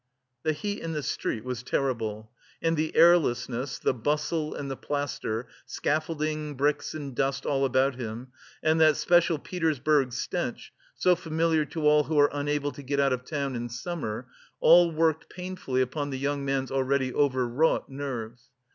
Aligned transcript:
The 0.41 0.53
heat 0.53 0.79
in 0.79 0.93
the 0.93 1.03
street 1.03 1.43
was 1.45 1.61
terrible: 1.61 2.31
and 2.59 2.75
the 2.75 2.95
airlessness, 2.95 3.77
the 3.77 3.93
bustle 3.93 4.55
and 4.55 4.71
the 4.71 4.75
plaster, 4.75 5.47
scaffolding, 5.67 6.55
bricks, 6.57 6.95
and 6.95 7.15
dust 7.15 7.45
all 7.45 7.65
about 7.65 7.97
him, 7.97 8.29
and 8.63 8.81
that 8.81 8.97
special 8.97 9.37
Petersburg 9.37 10.11
stench, 10.11 10.73
so 10.95 11.15
familiar 11.15 11.65
to 11.65 11.87
all 11.87 12.05
who 12.05 12.17
are 12.17 12.31
unable 12.33 12.71
to 12.71 12.81
get 12.81 12.99
out 12.99 13.13
of 13.13 13.23
town 13.25 13.55
in 13.55 13.69
summer 13.69 14.25
all 14.59 14.89
worked 14.89 15.29
painfully 15.29 15.81
upon 15.81 16.09
the 16.09 16.17
young 16.17 16.43
man's 16.43 16.71
already 16.71 17.13
overwrought 17.13 17.87
nerves. 17.87 18.49